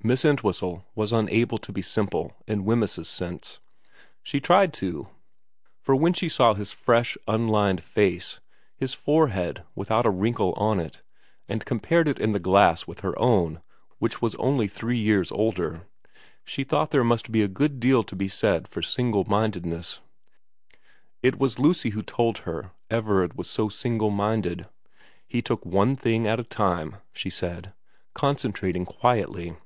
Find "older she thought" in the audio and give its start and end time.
15.32-16.90